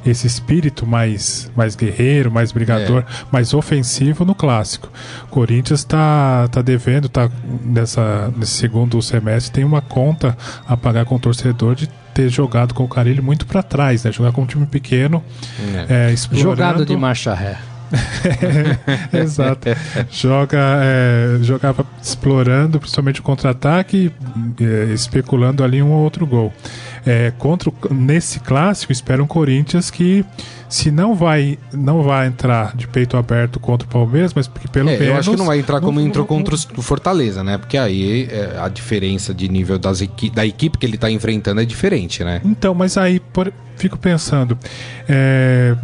[0.05, 4.91] esse espírito mais, mais guerreiro, mais brigador, mais ofensivo no clássico.
[5.31, 7.31] Corinthians está tá devendo, está
[7.65, 12.75] nessa, nesse segundo semestre, tem uma conta a pagar com o torcedor de ter jogado
[12.75, 14.11] com o Carilho muito para trás, né?
[14.11, 15.23] Jogar com um time pequeno,
[15.89, 16.51] é, explorando...
[16.51, 17.57] Jogado de marcha ré.
[19.15, 19.69] Exato.
[20.11, 24.13] Joga, é, jogava explorando, principalmente o contra-ataque,
[24.61, 26.53] é, especulando ali um ou outro gol.
[27.11, 30.23] É, contra o- nesse clássico, espera um Corinthians que,
[30.69, 34.91] se não vai, não vai entrar de peito aberto contra o Palmeiras, mas que pelo
[34.91, 35.07] É, menos.
[35.09, 37.57] eu acho que não vai entrar como não- entrou contra o Fortaleza, né?
[37.57, 41.63] Porque aí é, a diferença de nível das equi da equipe que ele tá enfrentando
[41.63, 42.43] é diferente, né?
[42.45, 44.59] Então, mas aí por- fico pensando.
[45.09, 45.75] é,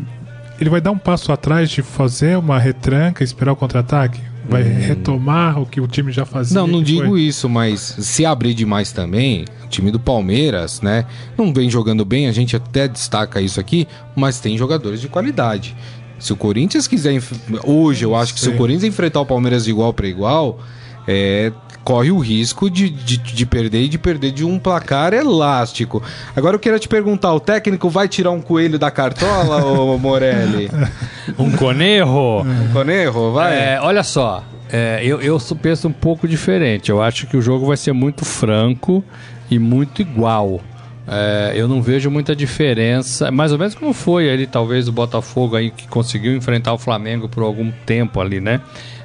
[0.60, 4.20] ele vai dar um passo atrás de fazer uma retranca, esperar o contra-ataque?
[4.48, 6.60] Vai retomar o que o time já fazia?
[6.62, 6.66] Hum.
[6.66, 11.06] Não, não digo foi- isso, mas se abrir demais também, o time do Palmeiras, né?
[11.36, 15.74] Não vem jogando bem, a gente até destaca isso aqui, mas tem jogadores de qualidade.
[16.18, 17.20] Se o Corinthians quiser.
[17.64, 18.58] Hoje, eu acho que se o Sim.
[18.58, 20.58] Corinthians enfrentar o Palmeiras de igual para igual,
[21.06, 21.52] é,
[21.84, 26.02] corre o risco de, de, de perder e de perder de um placar elástico.
[26.34, 30.70] Agora eu queria te perguntar: o técnico vai tirar um coelho da cartola, ô Morelli?
[31.38, 32.42] Um conejo?
[32.42, 33.32] Um conejo?
[33.32, 33.56] Vai?
[33.56, 36.90] É, olha só, é, eu, eu penso um pouco diferente.
[36.90, 39.02] Eu acho que o jogo vai ser muito franco
[39.50, 40.60] e muito igual.
[41.06, 45.54] É, eu não vejo muita diferença, mais ou menos como foi ali, talvez o Botafogo
[45.54, 48.60] aí que conseguiu enfrentar o Flamengo por algum tempo ali, né?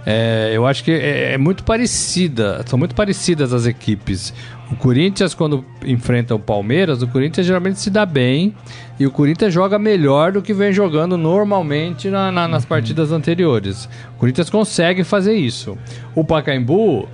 [0.06, 4.34] É, eu acho que é, é muito parecida, são muito parecidas as equipes.
[4.72, 8.54] O Corinthians, quando enfrenta o Palmeiras, o Corinthians geralmente se dá bem
[9.00, 13.86] e o Corinthians joga melhor do que vem jogando normalmente na- na- nas partidas anteriores.
[14.16, 15.78] O Corinthians consegue fazer isso.
[16.16, 17.08] O Pacaembu,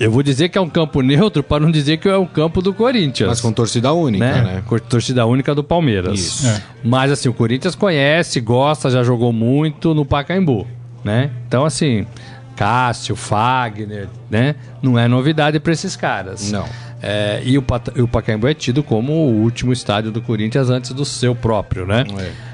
[0.00, 2.60] eu vou dizer que é um campo neutro para não dizer que é um campo
[2.60, 3.28] do Corinthians.
[3.28, 4.42] Mas com torcida única, né?
[4.42, 4.62] né?
[4.66, 6.18] Com torcida única do Palmeiras.
[6.18, 6.46] Isso.
[6.46, 6.62] É.
[6.84, 10.66] Mas assim, o Corinthians conhece, gosta, já jogou muito no Pacaembu,
[11.08, 11.30] né?
[11.46, 12.06] Então assim,
[12.54, 14.54] Cássio, Fagner, né?
[14.82, 16.52] Não é novidade para esses caras.
[16.52, 16.66] Não.
[17.00, 17.64] É, e, o,
[18.02, 22.04] o Pacaembu é tido como o último estádio do Corinthians antes do seu próprio, né?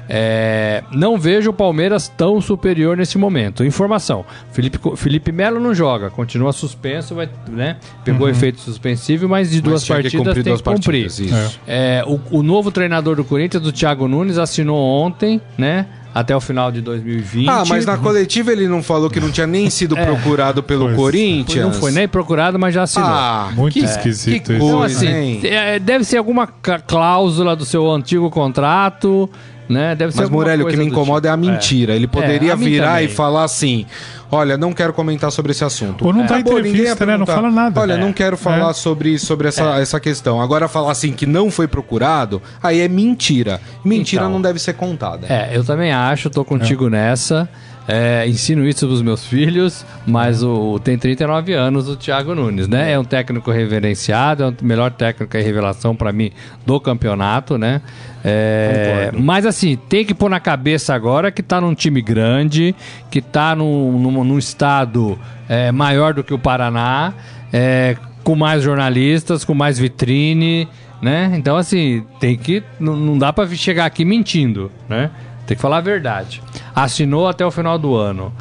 [0.07, 3.65] É, não vejo o Palmeiras tão superior nesse momento.
[3.65, 7.77] Informação: Felipe, Felipe Melo não joga, continua suspenso, vai, né?
[8.03, 11.07] Pegou efeito suspensivo, mas de duas Mas partidas cumprir tem que cumprir.
[11.09, 11.59] partidas.
[11.67, 15.87] É, o, o novo treinador do Corinthians, o Thiago Nunes, assinou ontem, né?
[16.17, 17.49] Até o final de 2020.
[17.49, 20.95] Ah, mas na coletiva ele não falou que não tinha nem sido procurado pelo Pois.
[20.95, 21.65] Corinthians?
[21.65, 23.09] Não foi nem procurado, mas já assinou.
[23.09, 24.63] Ah, Muito que- esquisito que isso.
[24.63, 25.41] Então, coisa, assim, hein?
[25.43, 29.29] é, deve ser alguma cláusula do seu antigo contrato,
[29.67, 29.93] né?
[29.93, 31.51] Deve ser Mas, Morelli, o que me incomoda é a tipo.
[31.51, 31.93] mentira.
[31.95, 33.05] Ele É, poderia a mim virar também.
[33.05, 33.85] e falar assim:
[34.31, 36.05] Olha, não quero comentar sobre esse assunto.
[36.05, 37.17] Ou não dá Acabou, ninguém ia entrevista, né?
[37.17, 37.79] Não fala nada.
[37.79, 37.97] Olha, É.
[37.97, 38.73] não quero falar É.
[38.73, 40.41] sobre, sobre essa, essa questão.
[40.41, 43.61] Agora, falar assim que não foi procurado, aí é mentira.
[43.83, 44.33] Mentira Então.
[44.33, 45.27] não deve ser contada.
[45.29, 47.47] É, eu também acho, tô contigo nessa.
[47.87, 52.91] É, ensino isso pros meus filhos, mas o tem 39 anos o Thiago Nunes, né?
[52.91, 56.31] É um técnico reverenciado, é o melhor técnico e revelação pra mim
[56.65, 57.81] do campeonato, né?
[58.23, 62.73] É, mas assim, tem que pôr na cabeça agora que tá num time grande,
[63.11, 67.13] que tá num, num, num estado é, maior do que o Paraná,
[67.53, 70.67] é, com mais jornalistas, com mais vitrine,
[70.99, 71.31] né?
[71.35, 72.63] Então, assim, tem que.
[72.79, 75.11] Não, não dá pra chegar aqui mentindo, né?
[75.45, 76.41] Tem que falar a verdade.
[76.75, 78.33] Assinou até o final do ano.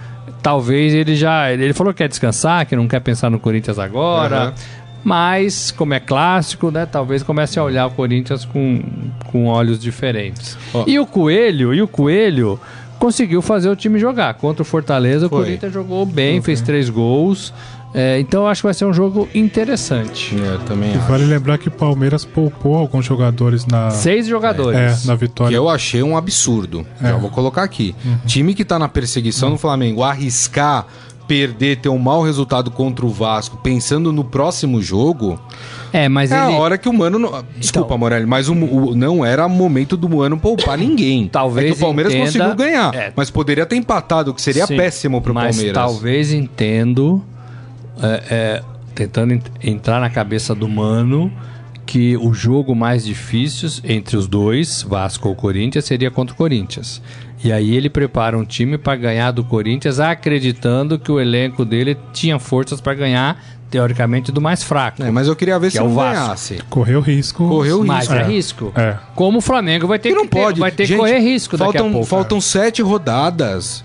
[0.42, 1.52] Talvez ele já.
[1.52, 4.36] Ele falou que quer descansar, que não quer pensar no Corinthians agora.
[4.36, 4.54] Aham.
[5.04, 6.86] Mas, como é clássico, né?
[6.86, 8.82] Talvez comece a olhar o Corinthians com,
[9.26, 10.56] com olhos diferentes.
[10.72, 10.84] Ó.
[10.86, 12.58] E o Coelho, e o Coelho
[12.98, 14.32] conseguiu fazer o time jogar.
[14.32, 15.40] Contra o Fortaleza, Foi.
[15.40, 17.52] o Corinthians jogou bem, fez três gols.
[17.94, 20.34] É, então eu acho que vai ser um jogo interessante.
[20.36, 21.06] É, eu também E acho.
[21.06, 25.04] vale lembrar que o Palmeiras poupou alguns jogadores na, Seis é, jogadores.
[25.06, 25.54] na Que vitória.
[25.54, 26.84] eu achei um absurdo.
[27.00, 27.94] Já vou colocar aqui.
[28.26, 30.86] Time que tá na perseguição do Flamengo, arriscar
[31.28, 35.40] perder, ter um mau resultado contra o Vasco, pensando no próximo jogo,
[35.90, 36.54] É, mas é ele.
[36.54, 37.18] a hora que o Mano.
[37.18, 41.26] não- Desculpa, Então- Morelli, mas o, o- não era momento do Mano poupar ninguém.
[41.32, 43.10] Talvez é que o Palmeiras entenda- conseguiu ganhar, É.
[43.16, 45.74] mas poderia ter empatado, o que seria Sim, péssimo pro mas Palmeiras.
[45.82, 47.24] talvez entendo,
[48.02, 48.62] é, é,
[48.94, 51.32] tentando ent- entrar na cabeça do Mano,
[51.86, 57.02] que o jogo mais difícil entre os dois, Vasco ou Corinthians, seria contra o Corinthians.
[57.44, 61.94] E aí ele prepara um time para ganhar do Corinthians, acreditando que o elenco dele
[62.12, 63.38] tinha forças para ganhar,
[63.70, 65.02] teoricamente, do mais fraco.
[65.02, 66.22] É, mas eu queria ver Que se é o Vasco.
[66.24, 66.58] ganhasse.
[66.70, 67.46] Correu risco.
[67.46, 68.14] Correu Mas risco.
[68.14, 68.24] é É.
[68.24, 68.72] risco.
[68.74, 68.96] É.
[69.14, 70.60] Como o Flamengo vai ter Que que, não ter- pode.
[70.60, 72.06] vai ter Gente, que correr risco daqui faltam, a pouco.
[72.06, 73.84] Faltam sete rodadas.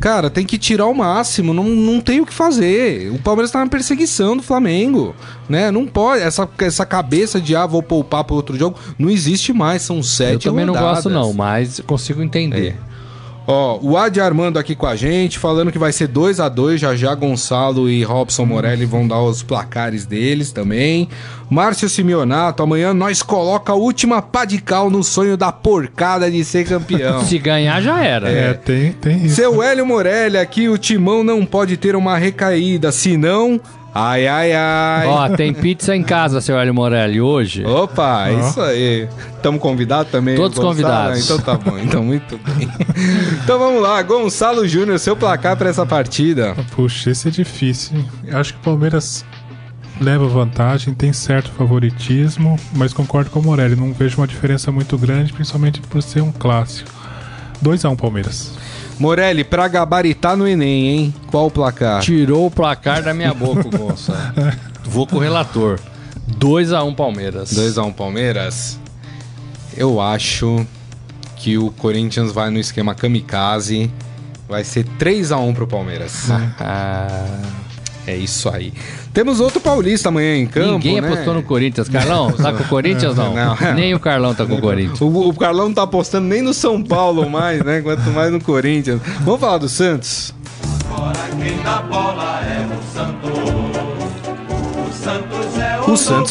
[0.00, 3.10] Cara, tem que tirar o máximo, não, não tem o que fazer.
[3.10, 5.14] O Palmeiras tá na perseguição do Flamengo,
[5.48, 5.70] né?
[5.70, 9.82] Não pode, essa, essa cabeça de, ah, vou poupar para outro jogo, não existe mais,
[9.82, 11.04] são Eu sete também não rodadas.
[11.04, 12.76] gosto não, mas consigo entender.
[12.90, 12.93] É.
[13.46, 16.80] Ó, o Adi Armando aqui com a gente, falando que vai ser 2 a 2
[16.80, 21.08] já já Gonçalo e Robson Morelli vão dar os placares deles também.
[21.50, 26.42] Márcio Simeonato, amanhã nós coloca a última pá de cal no sonho da porcada de
[26.42, 27.22] ser campeão.
[27.26, 28.30] Se ganhar já era.
[28.30, 29.36] É, tem, tem isso.
[29.36, 33.60] Seu Hélio Morelli aqui, o timão não pode ter uma recaída, senão...
[33.94, 35.06] Ai, ai, ai.
[35.06, 37.64] Ó, tem pizza em casa, seu Hélio Morelli, hoje.
[37.64, 39.08] Opa, isso aí.
[39.36, 40.34] Estamos convidados também?
[40.34, 40.74] Todos Gonçalo?
[40.74, 41.24] convidados.
[41.24, 42.68] Então tá bom, então muito bem.
[43.44, 46.56] então vamos lá, Gonçalo Júnior, seu placar para essa partida.
[46.74, 47.96] Puxa, esse é difícil.
[47.98, 48.08] hein?
[48.26, 49.24] Eu acho que o Palmeiras
[50.00, 54.98] leva vantagem, tem certo favoritismo, mas concordo com o Morelli, não vejo uma diferença muito
[54.98, 56.90] grande, principalmente por ser um clássico.
[57.62, 58.58] 2x1 Palmeiras.
[58.98, 61.14] Morelli, pra gabaritar no Enem, hein?
[61.30, 62.00] Qual o placar?
[62.00, 64.18] Tirou o placar da minha boca, Gonçalo.
[64.84, 65.80] Vou com o relator.
[66.38, 67.52] 2x1 Palmeiras.
[67.52, 68.78] 2x1 Palmeiras.
[69.76, 70.66] Eu acho
[71.36, 73.90] que o Corinthians vai no esquema kamikaze.
[74.48, 76.28] Vai ser 3x1 pro Palmeiras.
[78.06, 78.72] É isso aí.
[79.12, 81.08] Temos outro paulista amanhã em campo, ninguém né?
[81.08, 81.88] apostou no Corinthians.
[81.88, 83.34] Carlão, tá com o Corinthians não?
[83.34, 83.56] Não.
[83.74, 85.00] Nem o Carlão tá com o Corinthians.
[85.00, 87.80] O, o Carlão não tá apostando nem no São Paulo mais, né?
[87.80, 89.00] Quanto mais no Corinthians.
[89.20, 90.34] Vamos falar do Santos?
[90.90, 93.33] O Santos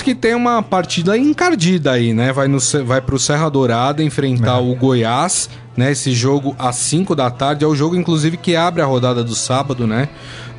[0.04, 2.32] que tem uma partida encardida aí, né?
[2.34, 5.92] Vai, no, vai pro Serra Dourada enfrentar o Goiás, né?
[5.92, 7.64] Esse jogo às 5 da tarde.
[7.64, 10.10] É o jogo, inclusive, que abre a rodada do sábado, né?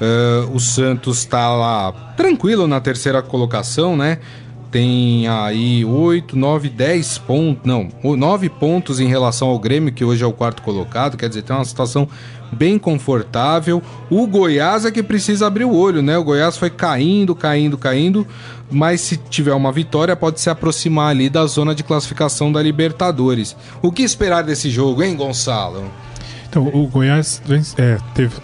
[0.00, 4.18] Eh, o Santos tá lá tranquilo na terceira colocação, né?
[4.74, 7.62] Tem aí 8, 9, 10 pontos.
[7.64, 11.16] Não, 9 pontos em relação ao Grêmio, que hoje é o quarto colocado.
[11.16, 12.08] Quer dizer, tem uma situação
[12.50, 13.80] bem confortável.
[14.10, 16.18] O Goiás é que precisa abrir o olho, né?
[16.18, 18.26] O Goiás foi caindo, caindo, caindo.
[18.68, 23.54] Mas se tiver uma vitória, pode se aproximar ali da zona de classificação da Libertadores.
[23.80, 25.84] O que esperar desse jogo, hein, Gonçalo?
[26.48, 27.40] Então, o Goiás
[27.78, 28.34] é, teve,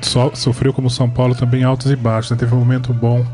[0.00, 2.30] so- sofreu como o São Paulo também altos e baixos.
[2.30, 2.36] né?
[2.36, 3.26] Teve um momento bom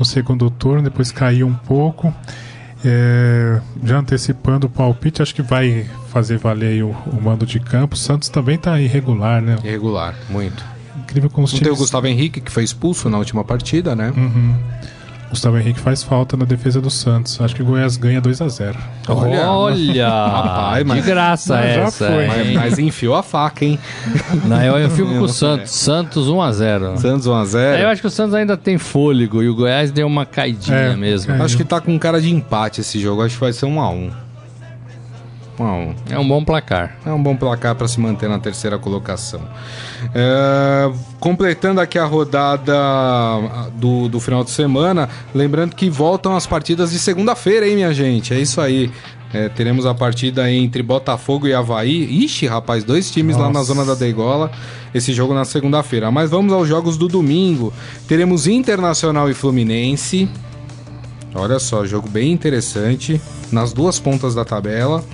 [0.00, 2.12] no segundo turno, depois caiu um pouco.
[2.82, 7.60] É, já antecipando o palpite, acho que vai fazer valer aí o, o mando de
[7.60, 7.94] campo.
[7.94, 9.58] O Santos também tá irregular, né?
[9.62, 10.64] Irregular, muito.
[10.98, 11.80] Incrível como os Não tem o times...
[11.80, 14.12] Gustavo Henrique, que foi expulso na última partida, né?
[15.30, 17.40] Gustavo Henrique faz falta na defesa do Santos.
[17.40, 18.76] Acho que o Goiás ganha 2 a 0
[19.08, 19.48] Olha.
[19.50, 20.08] Olha!
[20.08, 22.26] Rapaz, mas- que graça já essa, foi.
[22.26, 23.78] Mas, mas enfiou a faca, hein?
[24.44, 25.70] Não, eu, eu fico com o Santos.
[25.70, 26.96] Santos 1x0.
[26.98, 27.78] Santos 1x0.
[27.80, 30.96] Eu acho que o Santos ainda tem fôlego e o Goiás deu uma caidinha É,
[30.96, 31.32] mesmo.
[31.32, 31.40] é.
[31.40, 33.22] Acho que tá com cara de empate esse jogo.
[33.22, 34.10] Acho que vai ser 1x1.
[35.60, 35.94] 1x1.
[36.10, 36.96] É um bom placar.
[37.04, 39.40] É um bom placar para se manter na terceira colocação.
[40.14, 42.74] É, completando aqui a rodada
[43.74, 48.32] do, do final de semana, lembrando que voltam as partidas de segunda-feira, hein, minha gente?
[48.34, 48.90] É isso aí.
[49.32, 52.24] É, teremos a partida entre Botafogo e Havaí.
[52.24, 53.66] Ixi, rapaz, dois times lá na Nossa.
[53.66, 54.50] zona da Degola.
[54.92, 56.10] Esse jogo na segunda-feira.
[56.10, 57.72] Mas vamos aos jogos do domingo.
[58.08, 60.28] Teremos Internacional e Fluminense.
[61.34, 63.20] Olha só, jogo bem interessante.
[63.52, 65.04] Nas duas pontas da tabela.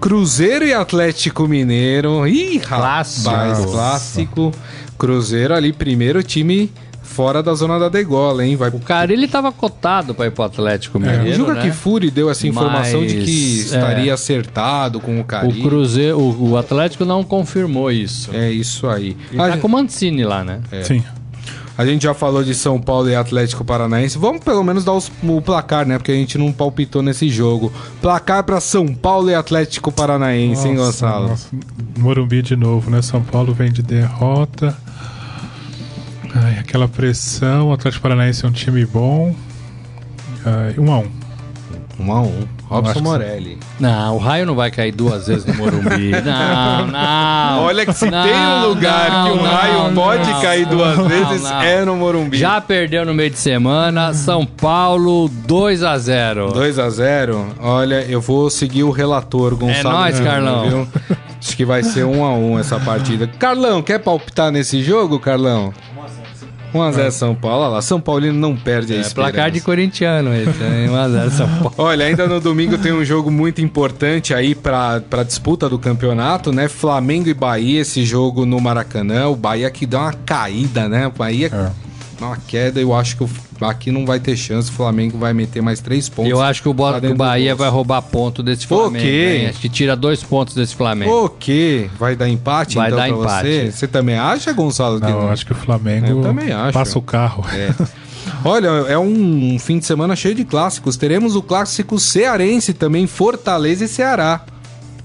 [0.00, 2.26] Cruzeiro e Atlético Mineiro.
[2.26, 3.70] Ih, rapaz, Clássico.
[3.72, 4.52] clássico.
[4.98, 6.70] Cruzeiro ali, primeiro time
[7.14, 8.56] fora da zona da degola, hein?
[8.56, 11.62] Vai O cara, ele tava cotado pra ir pro Atlético Mineiro, o Juca né?
[11.62, 14.14] Kifuri deu essa informação de que Mas, estaria é.
[14.14, 15.60] acertado com o O Cari.
[15.62, 18.30] Cruzeiro, o, o Atlético não confirmou isso.
[18.34, 19.16] É isso aí.
[19.30, 20.60] Ele A, tá com o Mancini lá, né?
[20.82, 21.04] Sim.
[21.76, 24.16] A gente já falou de São Paulo e Atlético Paranaense.
[24.18, 25.98] Vamos pelo menos dar os- o placar, né?
[25.98, 27.72] Porque a gente não palpitou nesse jogo.
[28.00, 31.28] Placar para São Paulo e Atlético Paranaense, hein, Nossa, Gonçalo?
[31.28, 31.48] nossa.
[31.98, 33.02] Morumbi de novo, né?
[33.02, 34.76] São Paulo vem de derrota.
[36.34, 37.68] Ai, aquela pressão.
[37.68, 39.34] O Atlético Paranaense é um time bom.
[40.44, 41.10] Ai, um a um.
[41.98, 42.28] Um a um.
[42.38, 43.58] acho Robson que Morelli.
[43.78, 46.10] Não, o raio não vai cair duas vezes no Morumbi.
[46.24, 47.62] Não, não.
[47.64, 50.66] Olha que se Não, tem um lugar não, que o não, raio pode não, cair
[50.66, 51.62] duas não, vezes, não.
[51.62, 52.36] é no Morumbi.
[52.36, 54.12] Já perdeu no meio de semana.
[54.12, 59.98] São Paulo 2 a 0 2 a 0 Olha, eu vou seguir o relator, Gonçalo.
[59.98, 60.68] nóis, Júnior, Carlão.
[60.68, 60.88] viu?
[61.38, 63.26] Acho que vai ser 1 a 1 essa partida.
[63.38, 65.72] Carlão, quer palpitar nesse jogo, Carlão?
[66.74, 67.62] 1x0 São Paulo.
[67.64, 69.32] Olha lá, São Paulino não perde a É esperança.
[69.32, 70.88] placar de corintiano esse, hein?
[70.90, 71.74] 1 a 0 São Paulo.
[71.78, 76.52] Olha, ainda no domingo tem um jogo muito importante aí pra, pra disputa do campeonato,
[76.52, 76.68] né?
[76.68, 79.28] Flamengo e Bahia, esse jogo no Maracanã.
[79.28, 81.06] O Bahia que dá uma caída, né?
[81.06, 81.70] O Bahia É.
[82.26, 82.80] uma queda.
[82.80, 83.30] Eu acho que o-
[83.66, 84.70] aqui não vai ter chance.
[84.70, 86.30] O Flamengo vai meter mais três pontos.
[86.30, 87.58] Eu acho que o, que dentro o do Bahia bolso.
[87.62, 89.04] vai roubar ponto desse Flamengo.
[89.04, 89.38] quê?
[89.42, 89.46] hein?
[89.48, 91.24] Acho que tira dois pontos desse Flamengo.
[91.24, 91.88] O quê?
[91.98, 93.48] Vai dar empate Vai então dar pra empate.
[93.48, 93.72] você?
[93.72, 95.00] Você também acha, Gonçalo?
[95.00, 96.72] que Não, eu acho que o Flamengo Eu também acho.
[96.72, 97.44] passa o carro.
[97.52, 97.72] É.
[98.44, 100.96] Olha, é um fim de semana cheio de clássicos.
[100.96, 104.40] Teremos o clássico cearense também, Fortaleza e Ceará.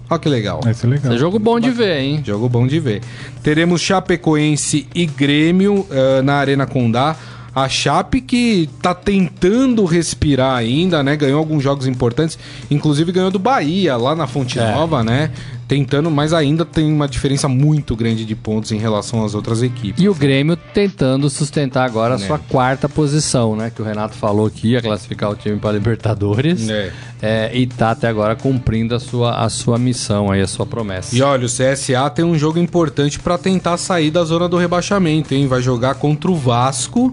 [0.10, 0.62] Olha que legal.
[0.64, 1.14] Vai ser legal.
[1.14, 2.22] É jogo bom de ver, hein?
[2.26, 3.02] Jogo bom de ver.
[3.44, 7.16] Teremos Chapecoense e Grêmio eh, na Arena Condá.
[7.54, 11.16] A Chape que tá tentando respirar ainda, né?
[11.18, 12.38] Ganhou alguns jogos importantes,
[12.70, 14.72] inclusive ganhou do Bahia lá na Fonte É.
[14.72, 15.32] Nova, né?
[15.70, 20.04] Tentando, mas ainda tem uma diferença muito grande de pontos em relação às outras equipes.
[20.04, 22.26] E o Grêmio tentando sustentar agora a Né.
[22.26, 23.72] sua quarta posição, né?
[23.74, 26.68] Que o Renato falou que ia classificar o time para Libertadores.
[26.68, 26.92] É.
[27.22, 31.16] É, e tá até agora cumprindo a sua, a sua missão aí, a sua promessa.
[31.16, 35.36] E olha, o CSA tem um jogo importante pra tentar sair da zona do rebaixamento,
[35.36, 35.46] hein?
[35.48, 37.12] Vai jogar contra o Vasco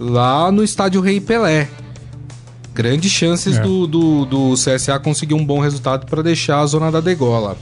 [0.00, 1.68] lá no estádio Rei Pelé.
[2.74, 3.60] Grandes chances É.
[3.60, 7.56] do, do, do CSA conseguir um bom resultado pra deixar a zona da degola.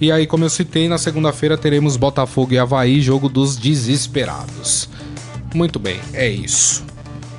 [0.00, 4.88] E aí, como eu citei, na segunda-feira teremos Botafogo e Havaí, jogo dos desesperados.
[5.54, 6.84] Muito bem, é isso.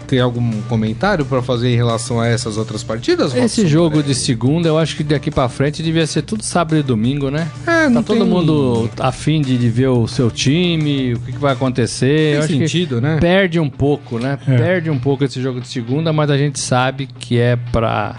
[0.07, 3.33] Tem algum comentário pra fazer em relação a essas outras partidas?
[3.35, 6.77] Esse Robson jogo de segunda, eu acho que daqui pra frente devia ser tudo sábado
[6.77, 7.47] e domingo, né?
[7.65, 11.31] É, Tá não todo tem- mundo afim de, de ver o seu time, o que,
[11.31, 12.39] que vai acontecer.
[12.47, 13.17] Tem sentido, né?
[13.19, 14.37] Perde um pouco, né?
[14.47, 14.55] É.
[14.55, 18.15] Perde um pouco esse jogo de segunda, mas a gente sabe que é pra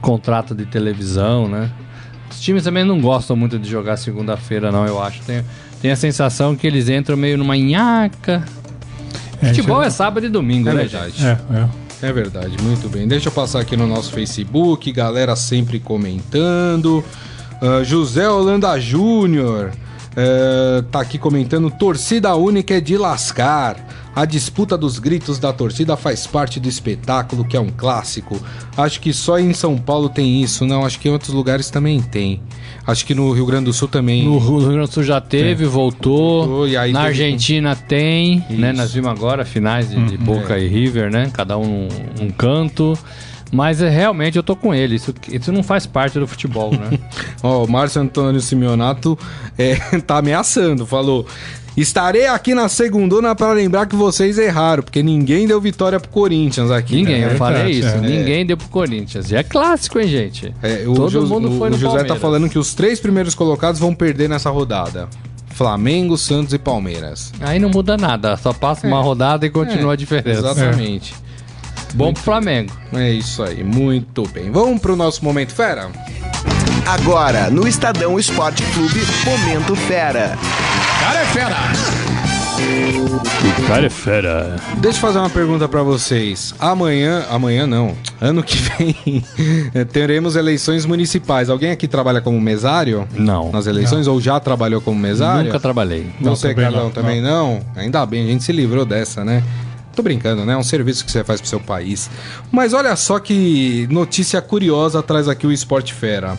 [0.00, 1.68] contrato de televisão, né?
[2.30, 5.20] Os times também não gostam muito de jogar segunda-feira, não, eu acho.
[5.22, 5.44] Tem,
[5.80, 8.44] tem a sensação que eles entram meio numa nhaca.
[9.42, 11.24] É, Futebol é gente- sábado e domingo, É né, verdade.
[11.24, 11.86] É, é.
[12.08, 13.08] É verdade, muito bem.
[13.08, 17.02] Deixa eu passar aqui no nosso Facebook, galera sempre comentando.
[17.60, 19.70] Ah, José Holanda Júnior
[20.16, 23.76] eh, tá aqui comentando: torcida única é de lascar.
[24.16, 28.40] A disputa dos gritos da torcida faz parte do espetáculo, que é um clássico.
[28.74, 30.86] Acho que só em São Paulo tem isso, não.
[30.86, 32.40] Acho que em outros lugares também tem.
[32.86, 34.24] Acho que no Rio Grande do Sul também.
[34.24, 36.46] No Rio Grande do Sul já teve, voltou.
[36.46, 38.70] Voltou, aí Na teve- Argentina tem, né?
[38.70, 38.80] Isso.
[38.80, 40.62] Nós vimos agora finais de, de Boca É.
[40.64, 41.30] e River, né?
[41.30, 41.86] Cada um
[42.18, 42.98] um canto.
[43.52, 44.96] Mas é, realmente eu tô com ele.
[44.96, 46.98] Isso, isso não faz parte do futebol, né?
[47.42, 49.18] Ó, o Márcio Antônio Simeonato
[49.56, 51.26] é, tá ameaçando, falou.
[51.76, 56.70] Estarei aqui na segundona para lembrar que vocês erraram, porque ninguém deu vitória pro Corinthians
[56.70, 56.96] aqui.
[56.96, 57.32] Ninguém, né?
[57.34, 58.04] eu falei verdade, isso.
[58.04, 58.18] é.
[58.18, 59.30] Ninguém deu pro Corinthians.
[59.30, 60.54] E é clássico, hein, gente?
[60.62, 62.18] É, o Todo Jos- mundo o- foi no O José tá Palmeiras.
[62.22, 65.06] falando que os três primeiros colocados vão perder nessa rodada:
[65.50, 67.30] Flamengo, Santos e Palmeiras.
[67.42, 68.38] Aí não muda nada.
[68.38, 70.38] Só passa uma rodada e continua É, a diferença.
[70.40, 71.14] Exatamente.
[71.94, 72.72] Bom pro Flamengo.
[72.92, 74.50] É isso aí, muito bem.
[74.50, 75.90] Vamos pro nosso Momento Fera?
[76.86, 80.38] Agora, no Estadão Esporte Clube, Momento Fera.
[83.66, 84.56] Cara é fera.
[84.78, 86.54] Deixa eu fazer uma pergunta pra vocês.
[86.58, 89.22] Amanhã, amanhã não, ano que vem,
[89.92, 91.50] teremos eleições municipais.
[91.50, 93.06] Alguém aqui trabalha como mesário?
[93.14, 93.50] Não.
[93.52, 95.44] Nas eleições ou já trabalhou como mesário?
[95.46, 96.06] Nunca trabalhei.
[96.18, 97.60] Não, Você, também Carlão, não, também não.
[97.74, 99.42] Ainda bem, a gente se livrou dessa, né?
[99.96, 100.52] Tô brincando, né?
[100.52, 102.10] É um serviço que você faz pro seu país.
[102.52, 106.36] Mas olha só que notícia curiosa traz aqui o Esporte Fera.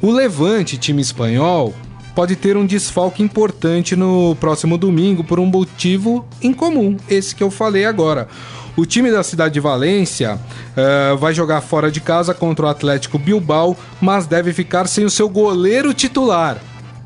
[0.00, 1.74] O Levante, time espanhol,
[2.14, 7.50] pode ter um desfalque importante no próximo domingo por um motivo incomum, esse que eu
[7.50, 8.28] falei agora.
[8.76, 10.38] O time da cidade de Valência
[10.76, 15.10] eh, vai jogar fora de casa contra o Atlético Bilbao, mas deve ficar sem o
[15.10, 16.58] seu goleiro titular.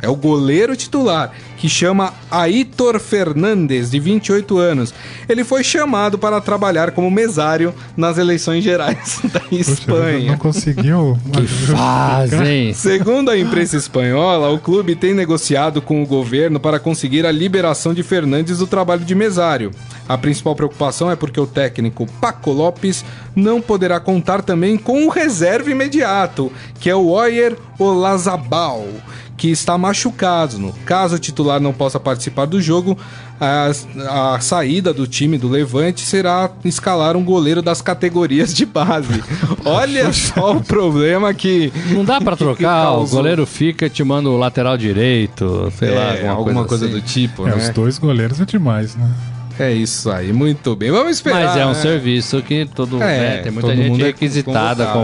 [0.03, 4.95] É o goleiro titular, que chama Aitor Fernandes, de 28 anos.
[5.29, 10.33] Ele foi chamado para trabalhar como mesário nas eleições gerais da Espanha.
[10.33, 11.19] Não conseguiu.
[11.73, 12.73] Fazem.
[12.73, 17.95] Segundo a imprensa espanhola, o clube tem negociado com o governo para conseguir a liberação
[17.95, 19.71] de Fernandes do trabalho de mesário.
[20.09, 25.09] A principal preocupação é porque o técnico Paco Lopes não poderá contar também com o
[25.09, 28.87] reserva imediato, que é o Oyer Olazabal,
[29.37, 30.59] que está machucado.
[30.59, 32.97] No caso o titular não possa participar do jogo,
[33.41, 33.71] a,
[34.35, 39.23] a saída do time do Levante será escalar um goleiro das categorias de base.
[39.65, 41.73] Olha só o problema que.
[41.91, 46.03] Não dá pra que trocar, o goleiro fica te manda o lateral direito, sei lá,
[46.15, 46.95] É, alguma, alguma coisa, assim.
[46.95, 47.57] do tipo, É, né?
[47.57, 49.11] os dois goleiros é demais, né?
[49.59, 50.91] É isso aí, muito bem.
[50.91, 51.47] Vamos esperar.
[51.47, 51.75] Mas é um né?
[51.75, 54.99] serviço que todo, É, né, tem muita todo gente mundo é requisitada, convocado.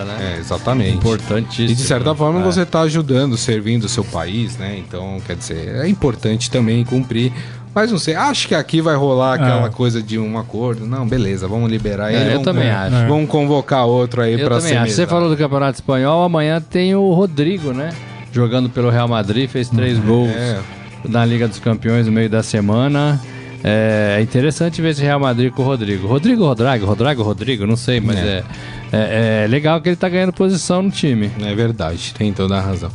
[0.00, 0.34] convocada, né?
[0.36, 0.96] É, exatamente.
[0.96, 1.70] Importantíssimo.
[1.70, 2.42] E de certa forma É.
[2.42, 4.76] você está ajudando, servindo o seu país, né?
[4.78, 7.32] Então, quer dizer, é importante também cumprir.
[7.74, 9.70] Mas não sei, acho que aqui vai rolar aquela É.
[9.70, 10.86] coisa de um acordo.
[10.86, 12.24] Não, beleza, vamos liberar É, ele.
[12.26, 12.96] eu vamos, também acho.
[12.96, 13.06] É.
[13.06, 14.76] Vamos convocar outro aí para ser.
[14.76, 14.92] acho.
[14.92, 17.90] Você falou do Campeonato Espanhol, amanhã tem o Rodrigo, né?
[18.32, 20.58] Jogando pelo Real Madrid, fez três gols É.
[21.06, 23.20] na Liga dos Campeões no meio da semana.
[23.64, 26.06] É interessante ver esse Real Madrid com o Rodrigo.
[26.06, 28.44] Rodrigo Rodrigo, Rodrigo Rodrigo, não sei, mas é.
[28.92, 31.30] É, é legal que ele tá ganhando posição no time.
[31.40, 32.90] É verdade, tem toda a razão.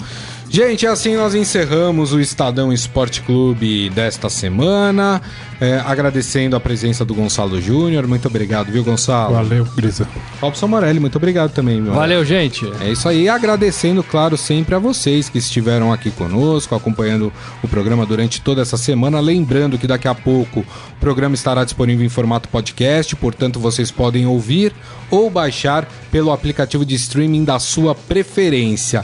[0.49, 5.21] Gente, assim nós encerramos o Estadão Esporte Clube desta semana.
[5.59, 8.07] É, agradecendo a presença do Gonçalo Júnior.
[8.07, 9.33] Muito obrigado, viu, Gonçalo?
[9.33, 10.07] Valeu, Grisa.
[10.39, 11.93] Robson Morelli, muito obrigado também, meu.
[11.93, 12.65] Valeu, gente.
[12.79, 17.33] É isso aí, agradecendo, claro, sempre a vocês que estiveram aqui conosco, acompanhando
[17.63, 19.19] o programa durante toda essa semana.
[19.19, 24.25] Lembrando que daqui a pouco o programa estará disponível em formato podcast, portanto vocês podem
[24.27, 24.73] ouvir
[25.09, 29.03] ou baixar pelo aplicativo de streaming da sua preferência.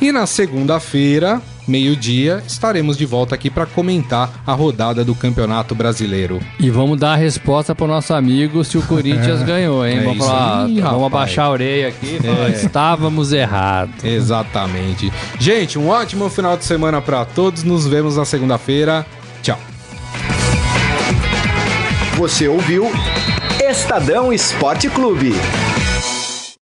[0.00, 6.40] E na segunda-feira, meio-dia, estaremos de volta aqui para comentar a rodada do Campeonato Brasileiro.
[6.58, 9.98] E vamos dar a resposta pro nosso amigo se o Corinthians ganhou, hein?
[9.98, 12.18] É vamos falar, aí, vamos abaixar a orelha aqui.
[12.18, 12.52] e falar, É.
[12.52, 14.02] Estávamos errados.
[14.02, 15.12] Exatamente.
[15.38, 17.62] Gente, um ótimo final de semana para todos.
[17.62, 19.04] Nos vemos na segunda-feira.
[19.42, 19.58] Tchau.
[22.16, 22.90] Você ouviu
[23.62, 25.34] Estadão Esporte Clube.